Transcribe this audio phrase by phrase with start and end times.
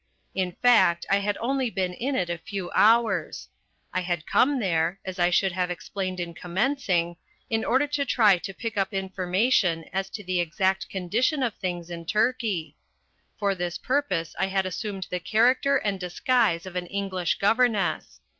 [0.33, 3.49] In fact, I had only been in it a few hours.
[3.93, 7.17] I had come there as I should have explained in commencing
[7.51, 11.91] in order to try to pick up information as to the exact condition of things
[11.91, 12.75] in Turkey.
[13.37, 18.21] For this purpose I had assumed the character and disguise of an English governess.